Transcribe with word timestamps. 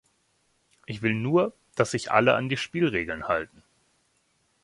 Ich 0.87 1.03
will 1.03 1.13
nur, 1.13 1.53
dass 1.75 1.91
sich 1.91 2.09
alle 2.11 2.33
an 2.33 2.49
die 2.49 2.57
Spielregeln 2.57 3.27
halten! 3.27 3.61